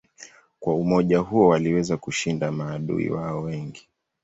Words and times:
Kwa 0.59 0.75
umoja 0.75 1.19
huo 1.19 1.47
waliweza 1.47 1.97
kushinda 1.97 2.51
maadui 2.51 3.09
wao 3.09 3.41
wengi. 3.43 3.87